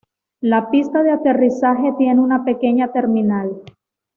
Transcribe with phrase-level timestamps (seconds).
[0.41, 3.51] La pista de aterrizaje tiene una pequeña terminal.